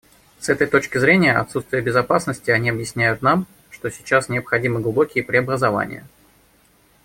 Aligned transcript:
С 0.39 0.49
этой 0.49 0.65
точки 0.65 0.97
зрения 0.97 1.37
отсутствия 1.37 1.79
безопасности 1.79 2.49
они 2.49 2.71
объясняют 2.71 3.21
нам, 3.21 3.45
что 3.69 3.91
сейчас 3.91 4.29
необходимы 4.29 4.79
глубокие 4.81 5.23
преобразования. 5.23 6.07